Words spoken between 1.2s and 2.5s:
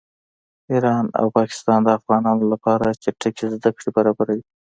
پاکستان د افغانانو